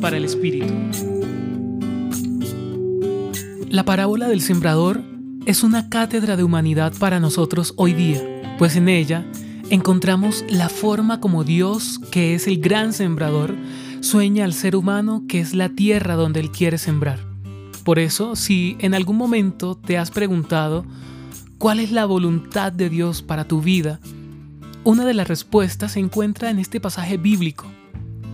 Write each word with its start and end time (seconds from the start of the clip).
Para 0.00 0.16
el 0.16 0.24
Espíritu. 0.24 0.72
La 3.68 3.84
parábola 3.84 4.26
del 4.26 4.40
sembrador 4.40 5.02
es 5.44 5.62
una 5.62 5.90
cátedra 5.90 6.36
de 6.36 6.42
humanidad 6.42 6.94
para 6.98 7.20
nosotros 7.20 7.74
hoy 7.76 7.92
día, 7.92 8.22
pues 8.58 8.76
en 8.76 8.88
ella 8.88 9.24
encontramos 9.68 10.44
la 10.48 10.68
forma 10.68 11.20
como 11.20 11.44
Dios, 11.44 12.00
que 12.10 12.34
es 12.34 12.48
el 12.48 12.60
gran 12.60 12.92
sembrador, 12.92 13.54
sueña 14.00 14.46
al 14.46 14.54
ser 14.54 14.74
humano 14.74 15.24
que 15.28 15.40
es 15.40 15.54
la 15.54 15.68
tierra 15.68 16.14
donde 16.16 16.40
Él 16.40 16.50
quiere 16.50 16.78
sembrar. 16.78 17.20
Por 17.84 17.98
eso, 17.98 18.34
si 18.36 18.76
en 18.80 18.94
algún 18.94 19.18
momento 19.18 19.76
te 19.76 19.98
has 19.98 20.10
preguntado 20.10 20.86
cuál 21.58 21.78
es 21.78 21.92
la 21.92 22.06
voluntad 22.06 22.72
de 22.72 22.88
Dios 22.88 23.22
para 23.22 23.44
tu 23.44 23.60
vida, 23.60 24.00
una 24.82 25.04
de 25.04 25.14
las 25.14 25.28
respuestas 25.28 25.92
se 25.92 26.00
encuentra 26.00 26.50
en 26.50 26.58
este 26.58 26.80
pasaje 26.80 27.16
bíblico. 27.18 27.66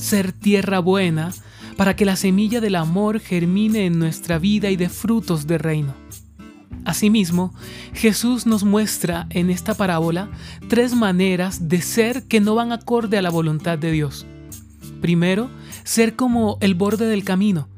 Ser 0.00 0.32
tierra 0.32 0.78
buena 0.78 1.30
para 1.76 1.94
que 1.94 2.06
la 2.06 2.16
semilla 2.16 2.62
del 2.62 2.76
amor 2.76 3.20
germine 3.20 3.84
en 3.84 3.98
nuestra 3.98 4.38
vida 4.38 4.70
y 4.70 4.76
dé 4.76 4.88
frutos 4.88 5.46
de 5.46 5.58
reino. 5.58 5.94
Asimismo, 6.86 7.52
Jesús 7.92 8.46
nos 8.46 8.64
muestra 8.64 9.26
en 9.28 9.50
esta 9.50 9.74
parábola 9.74 10.30
tres 10.68 10.94
maneras 10.94 11.68
de 11.68 11.82
ser 11.82 12.24
que 12.24 12.40
no 12.40 12.54
van 12.54 12.72
acorde 12.72 13.18
a 13.18 13.22
la 13.22 13.28
voluntad 13.28 13.78
de 13.78 13.92
Dios. 13.92 14.26
Primero, 15.02 15.50
ser 15.84 16.16
como 16.16 16.56
el 16.62 16.74
borde 16.74 17.06
del 17.06 17.22
camino. 17.22 17.68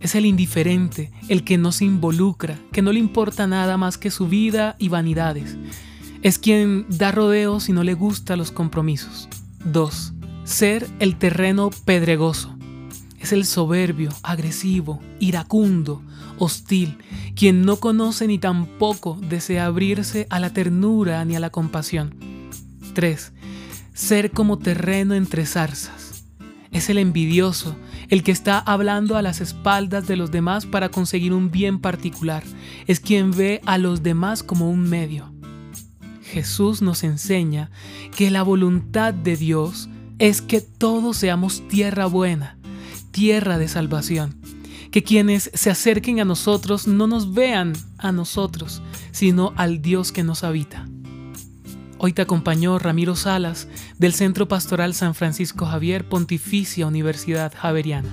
Es 0.00 0.14
el 0.14 0.24
indiferente, 0.24 1.10
el 1.28 1.44
que 1.44 1.58
no 1.58 1.72
se 1.72 1.84
involucra, 1.84 2.58
que 2.72 2.80
no 2.80 2.90
le 2.90 2.98
importa 3.00 3.46
nada 3.46 3.76
más 3.76 3.98
que 3.98 4.10
su 4.10 4.28
vida 4.28 4.76
y 4.78 4.88
vanidades. 4.88 5.58
Es 6.22 6.38
quien 6.38 6.86
da 6.88 7.12
rodeos 7.12 7.68
y 7.68 7.72
no 7.72 7.84
le 7.84 7.92
gusta 7.92 8.36
los 8.36 8.50
compromisos. 8.50 9.28
2. 9.66 10.14
Ser 10.50 10.90
el 10.98 11.14
terreno 11.16 11.70
pedregoso. 11.84 12.56
Es 13.20 13.32
el 13.32 13.46
soberbio, 13.46 14.10
agresivo, 14.24 15.00
iracundo, 15.20 16.02
hostil, 16.38 16.98
quien 17.36 17.64
no 17.64 17.76
conoce 17.76 18.26
ni 18.26 18.40
tampoco 18.40 19.16
desea 19.22 19.66
abrirse 19.66 20.26
a 20.28 20.40
la 20.40 20.52
ternura 20.52 21.24
ni 21.24 21.36
a 21.36 21.40
la 21.40 21.50
compasión. 21.50 22.16
3. 22.94 23.32
Ser 23.94 24.32
como 24.32 24.58
terreno 24.58 25.14
entre 25.14 25.46
zarzas. 25.46 26.24
Es 26.72 26.90
el 26.90 26.98
envidioso, 26.98 27.76
el 28.08 28.24
que 28.24 28.32
está 28.32 28.58
hablando 28.58 29.16
a 29.16 29.22
las 29.22 29.40
espaldas 29.40 30.08
de 30.08 30.16
los 30.16 30.32
demás 30.32 30.66
para 30.66 30.88
conseguir 30.88 31.32
un 31.32 31.52
bien 31.52 31.78
particular. 31.78 32.42
Es 32.88 32.98
quien 32.98 33.30
ve 33.30 33.60
a 33.66 33.78
los 33.78 34.02
demás 34.02 34.42
como 34.42 34.68
un 34.68 34.82
medio. 34.82 35.32
Jesús 36.24 36.82
nos 36.82 37.04
enseña 37.04 37.70
que 38.16 38.32
la 38.32 38.42
voluntad 38.42 39.14
de 39.14 39.36
Dios 39.36 39.88
es 40.20 40.42
que 40.42 40.60
todos 40.60 41.16
seamos 41.16 41.66
tierra 41.66 42.06
buena, 42.06 42.58
tierra 43.10 43.58
de 43.58 43.66
salvación 43.66 44.38
que 44.90 45.02
quienes 45.02 45.50
se 45.54 45.70
acerquen 45.70 46.20
a 46.20 46.24
nosotros 46.24 46.86
no 46.86 47.06
nos 47.06 47.32
vean 47.32 47.72
a 47.96 48.12
nosotros, 48.12 48.82
sino 49.12 49.52
al 49.56 49.82
Dios 49.82 50.12
que 50.12 50.24
nos 50.24 50.44
habita. 50.44 50.88
Hoy 51.98 52.12
te 52.12 52.22
acompañó 52.22 52.78
Ramiro 52.78 53.14
Salas 53.14 53.68
del 53.98 54.12
Centro 54.12 54.48
Pastoral 54.48 54.94
San 54.94 55.14
Francisco 55.14 55.64
Javier 55.64 56.08
Pontificia 56.08 56.86
Universidad 56.86 57.52
Javeriana. 57.54 58.12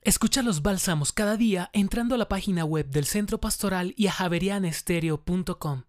Escucha 0.00 0.42
los 0.42 0.62
bálsamos 0.62 1.12
cada 1.12 1.36
día 1.36 1.70
entrando 1.72 2.16
a 2.16 2.18
la 2.18 2.28
página 2.28 2.64
web 2.64 2.90
del 2.90 3.04
Centro 3.04 3.38
Pastoral 3.38 3.94
y 3.96 4.08
a 4.08 4.12
javerianestereo.com. 4.12 5.82